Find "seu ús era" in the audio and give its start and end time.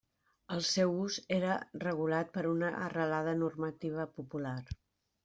0.67-1.57